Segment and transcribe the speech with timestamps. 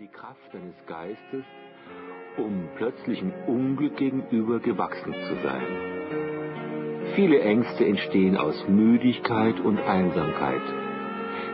[0.00, 1.44] die Kraft deines Geistes,
[2.36, 5.66] um plötzlichem Unglück gegenüber gewachsen zu sein.
[7.16, 10.62] Viele Ängste entstehen aus Müdigkeit und Einsamkeit.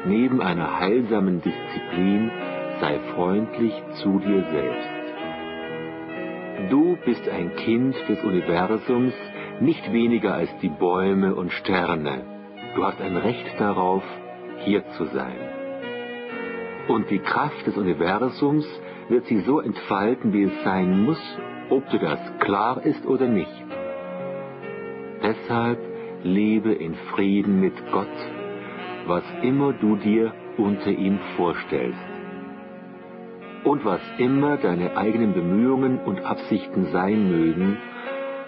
[0.05, 2.31] Neben einer heilsamen Disziplin
[2.81, 3.73] sei freundlich
[4.03, 4.91] zu dir selbst.
[6.71, 9.15] Du bist ein Kind des Universums,
[9.61, 12.27] nicht weniger als die Bäume und Sterne.
[12.75, 14.03] Du hast ein Recht darauf,
[14.67, 15.64] hier zu sein.
[16.89, 18.67] Und die Kraft des Universums
[19.09, 21.39] wird sich so entfalten, wie es sein muss,
[21.71, 23.65] ob dir das klar ist oder nicht.
[25.23, 25.79] Deshalb
[26.23, 28.07] lebe in Frieden mit Gott,
[29.07, 31.99] was immer du dir unter ihm vorstellst.
[33.65, 37.79] Und was immer deine eigenen Bemühungen und Absichten sein mögen,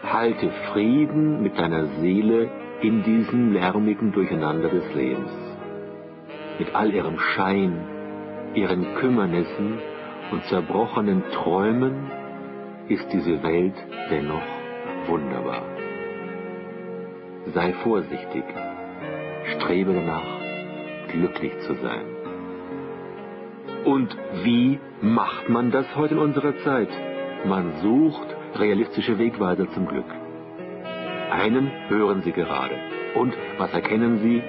[0.03, 2.51] halte Frieden mit deiner Seele
[2.83, 5.33] in diesem lärmigen Durcheinander des Lebens.
[6.59, 7.96] Mit all ihrem Schein,
[8.57, 9.79] ihren Kümmernissen
[10.33, 12.11] und zerbrochenen Träumen
[12.89, 13.75] ist diese Welt
[14.11, 14.43] dennoch
[15.07, 15.63] wunderbar.
[17.55, 18.45] Sei vorsichtig,
[19.57, 20.27] strebe danach,
[21.13, 22.07] glücklich zu sein.
[23.85, 26.89] Und wie macht man das heute in unserer Zeit?
[27.45, 28.27] Man sucht
[28.57, 30.13] realistische Wegweiser zum Glück.
[31.31, 32.75] Einen hören Sie gerade.
[33.15, 34.43] Und was erkennen Sie?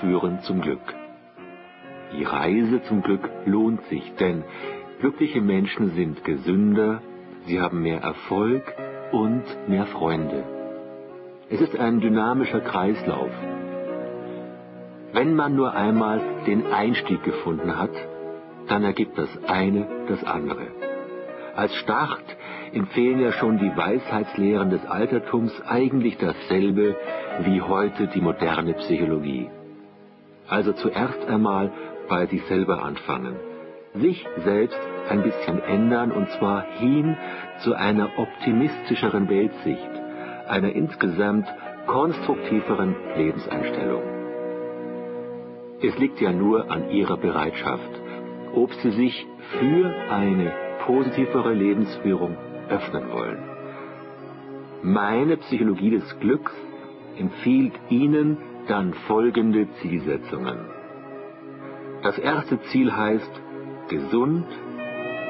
[0.00, 0.94] Führen zum Glück.
[2.12, 4.44] Die Reise zum Glück lohnt sich, denn
[5.00, 7.02] glückliche Menschen sind gesünder,
[7.46, 8.62] sie haben mehr Erfolg
[9.12, 10.44] und mehr Freunde.
[11.48, 13.30] Es ist ein dynamischer Kreislauf.
[15.12, 17.90] Wenn man nur einmal den Einstieg gefunden hat,
[18.68, 20.68] dann ergibt das eine das andere.
[21.56, 22.24] Als Start
[22.72, 26.96] empfehlen ja schon die Weisheitslehren des Altertums eigentlich dasselbe
[27.40, 29.50] wie heute die moderne Psychologie.
[30.50, 31.70] Also zuerst einmal
[32.08, 33.36] bei sich selber anfangen,
[33.94, 37.16] sich selbst ein bisschen ändern und zwar hin
[37.60, 39.90] zu einer optimistischeren Weltsicht,
[40.48, 41.46] einer insgesamt
[41.86, 44.02] konstruktiveren Lebenseinstellung.
[45.82, 47.90] Es liegt ja nur an ihrer Bereitschaft,
[48.52, 49.26] ob sie sich
[49.60, 50.52] für eine
[50.84, 52.36] positivere Lebensführung
[52.68, 53.38] öffnen wollen.
[54.82, 56.52] Meine Psychologie des Glücks
[57.16, 58.36] empfiehlt Ihnen
[58.70, 60.58] dann folgende Zielsetzungen.
[62.02, 63.42] Das erste Ziel heißt
[63.88, 64.46] gesund,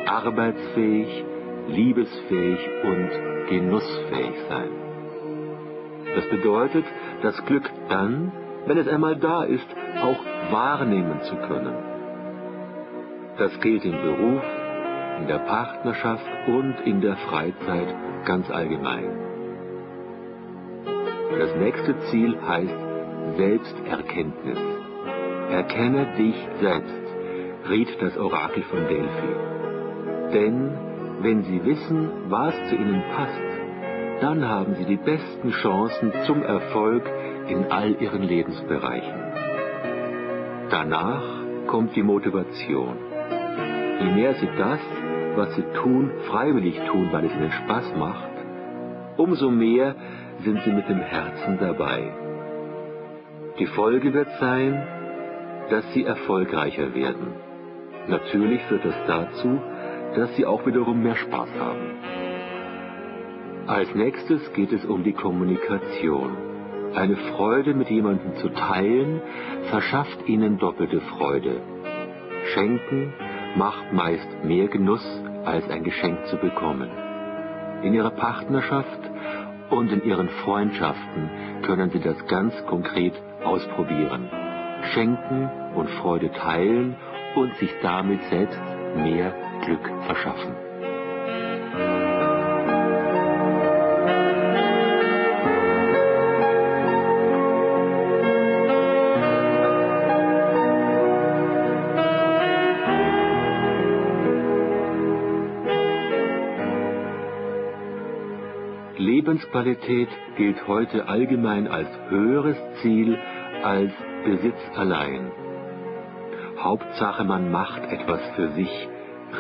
[0.07, 1.25] arbeitsfähig,
[1.67, 3.11] liebesfähig und
[3.49, 4.69] genussfähig sein.
[6.15, 6.85] Das bedeutet,
[7.23, 8.31] das Glück dann,
[8.67, 9.67] wenn es einmal da ist,
[10.03, 11.75] auch wahrnehmen zu können.
[13.39, 14.43] Das gilt im Beruf,
[15.19, 17.95] in der Partnerschaft und in der Freizeit
[18.27, 19.19] ganz allgemein.
[21.39, 22.90] Das nächste Ziel heißt
[23.37, 24.59] Selbsterkenntnis.
[25.51, 27.03] Erkenne dich selbst,
[27.69, 29.35] riet das Orakel von Delphi.
[30.33, 30.73] Denn
[31.23, 33.41] wenn sie wissen, was zu ihnen passt,
[34.21, 37.05] dann haben sie die besten Chancen zum Erfolg
[37.49, 39.21] in all ihren Lebensbereichen.
[40.71, 41.25] Danach
[41.67, 42.97] kommt die Motivation.
[44.01, 44.81] Je mehr sie das,
[45.37, 48.31] was sie tun, freiwillig tun, weil es ihnen Spaß macht,
[49.17, 49.95] umso mehr
[50.45, 52.13] sind sie mit dem Herzen dabei.
[53.61, 54.83] Die Folge wird sein,
[55.69, 57.35] dass sie erfolgreicher werden.
[58.09, 59.61] Natürlich führt das dazu,
[60.17, 61.99] dass sie auch wiederum mehr Spaß haben.
[63.67, 66.39] Als nächstes geht es um die Kommunikation.
[66.95, 69.21] Eine Freude mit jemandem zu teilen,
[69.69, 71.61] verschafft ihnen doppelte Freude.
[72.55, 73.13] Schenken
[73.57, 75.07] macht meist mehr Genuss,
[75.45, 76.89] als ein Geschenk zu bekommen.
[77.83, 79.01] In ihrer Partnerschaft
[79.69, 81.31] und in ihren Freundschaften
[81.63, 83.13] können sie das ganz konkret
[83.45, 84.29] ausprobieren.
[84.93, 86.97] Schenken und Freude teilen
[87.37, 88.61] und sich damit selbst
[88.97, 89.33] mehr
[89.65, 90.70] Glück verschaffen.
[109.31, 113.17] Lebensqualität gilt heute allgemein als höheres Ziel
[113.63, 113.93] als
[114.25, 115.31] Besitz allein.
[116.59, 118.89] Hauptsache man macht etwas für sich,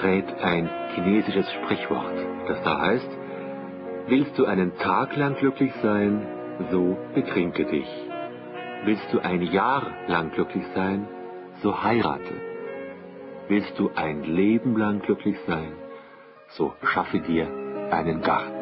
[0.01, 2.15] rät ein chinesisches Sprichwort,
[2.47, 3.11] das da heißt,
[4.07, 6.25] willst du einen Tag lang glücklich sein,
[6.71, 7.89] so betrinke dich.
[8.85, 11.09] Willst du ein Jahr lang glücklich sein,
[11.63, 12.35] so heirate.
[13.49, 15.73] Willst du ein Leben lang glücklich sein,
[16.51, 17.49] so schaffe dir
[17.91, 18.60] einen Garten.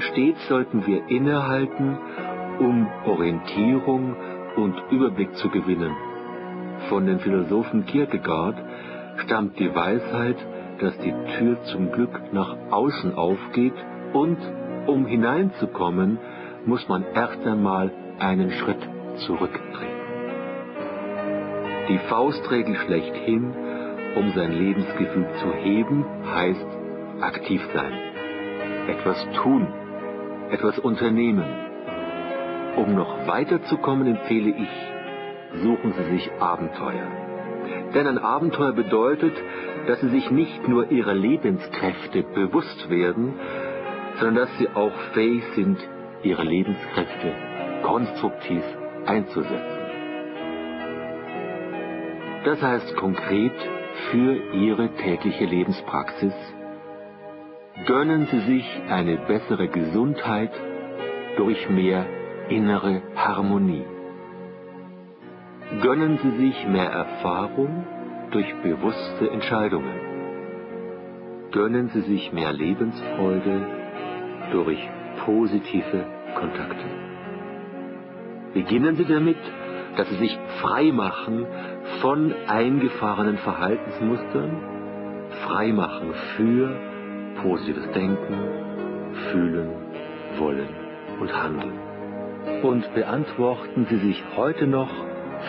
[0.00, 1.98] Und stets sollten wir innehalten,
[2.58, 4.16] um Orientierung
[4.56, 5.94] und Überblick zu gewinnen.
[6.88, 8.56] Von den Philosophen Kierkegaard
[9.18, 10.36] stammt die Weisheit,
[10.80, 13.74] dass die Tür zum Glück nach außen aufgeht
[14.14, 14.38] und
[14.86, 16.18] um hineinzukommen,
[16.64, 18.80] muss man erst einmal einen Schritt
[19.26, 20.00] zurücktreten.
[21.90, 23.52] Die Faustregel schlechthin,
[24.16, 26.66] um sein Lebensgefühl zu heben, heißt
[27.20, 27.92] aktiv sein,
[28.88, 29.66] etwas tun,
[30.50, 31.44] etwas unternehmen.
[32.76, 37.06] Um noch weiterzukommen, empfehle ich, suchen Sie sich Abenteuer.
[37.94, 39.34] Denn ein Abenteuer bedeutet,
[39.86, 43.34] dass Sie sich nicht nur Ihrer Lebenskräfte bewusst werden,
[44.18, 45.78] sondern dass Sie auch fähig sind,
[46.22, 47.34] Ihre Lebenskräfte
[47.82, 48.62] konstruktiv
[49.06, 49.78] einzusetzen.
[52.44, 53.52] Das heißt konkret
[54.10, 56.34] für Ihre tägliche Lebenspraxis
[57.86, 60.52] gönnen Sie sich eine bessere Gesundheit
[61.36, 62.06] durch mehr
[62.48, 63.84] innere Harmonie.
[65.82, 67.84] Gönnen Sie sich mehr Erfahrung
[68.32, 70.00] durch bewusste Entscheidungen.
[71.52, 73.66] Gönnen Sie sich mehr Lebensfreude
[74.52, 74.88] durch
[75.24, 76.84] positive Kontakte.
[78.52, 79.38] Beginnen Sie damit,
[79.96, 81.46] dass Sie sich frei machen
[82.00, 84.56] von eingefahrenen Verhaltensmustern,
[85.46, 86.89] frei machen für
[87.42, 89.70] positives Denken, Fühlen,
[90.38, 90.68] Wollen
[91.20, 91.78] und Handeln.
[92.62, 94.90] Und beantworten Sie sich heute noch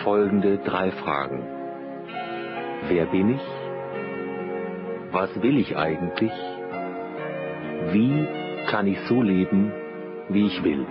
[0.04, 1.42] folgende drei Fragen.
[2.88, 3.42] Wer bin ich?
[5.12, 6.32] Was will ich eigentlich?
[7.92, 8.26] Wie
[8.68, 9.72] kann ich so leben,
[10.28, 10.86] wie ich will?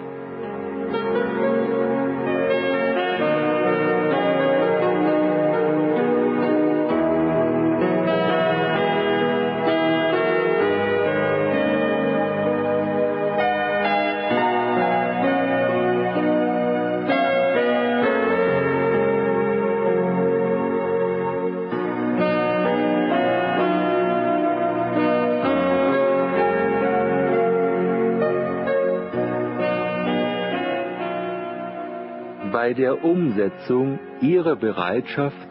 [32.51, 35.47] Bei der Umsetzung ihrer Bereitschaft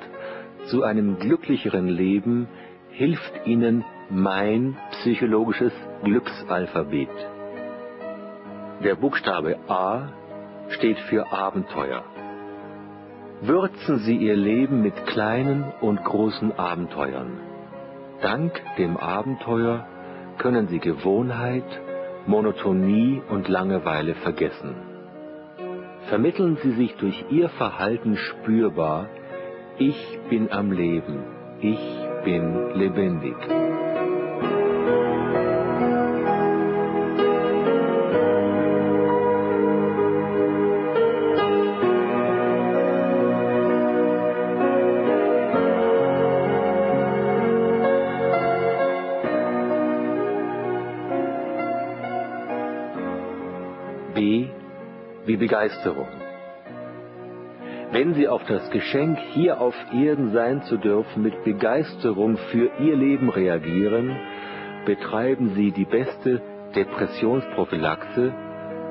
[0.66, 2.48] zu einem glücklicheren Leben
[2.90, 5.72] hilft ihnen mein psychologisches
[6.04, 7.08] Glücksalphabet.
[8.84, 10.08] Der Buchstabe A
[10.68, 12.04] steht für Abenteuer.
[13.42, 17.40] Würzen Sie Ihr Leben mit kleinen und großen Abenteuern.
[18.20, 19.86] Dank dem Abenteuer
[20.36, 21.64] können Sie Gewohnheit,
[22.26, 24.89] Monotonie und Langeweile vergessen
[26.08, 29.08] vermitteln Sie sich durch Ihr Verhalten spürbar,
[29.78, 31.24] ich bin am Leben,
[31.60, 31.78] ich
[32.24, 33.36] bin lebendig.
[54.14, 54.48] B
[55.26, 56.08] wie Begeisterung.
[57.92, 62.94] Wenn Sie auf das Geschenk, hier auf Erden sein zu dürfen, mit Begeisterung für Ihr
[62.94, 64.16] Leben reagieren,
[64.86, 66.40] betreiben Sie die beste
[66.74, 68.32] Depressionsprophylaxe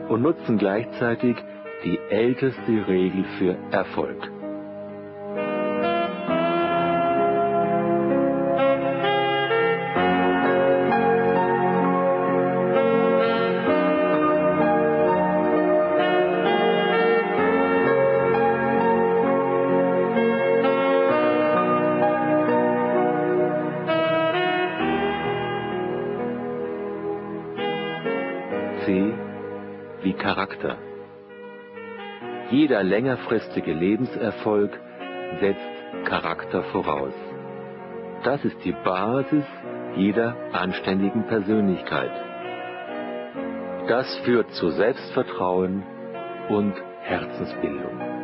[0.10, 1.38] und nutzen gleichzeitig
[1.86, 4.39] die älteste Regel für Erfolg.
[30.20, 30.78] Charakter.
[32.52, 34.78] Jeder längerfristige Lebenserfolg
[35.40, 37.14] setzt Charakter voraus.
[38.24, 39.46] Das ist die Basis
[39.96, 42.12] jeder anständigen Persönlichkeit.
[43.88, 45.84] Das führt zu Selbstvertrauen
[46.50, 48.19] und Herzensbildung.